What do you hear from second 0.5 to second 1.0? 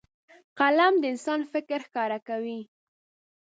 قلم